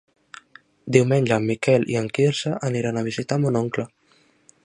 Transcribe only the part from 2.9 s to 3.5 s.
a visitar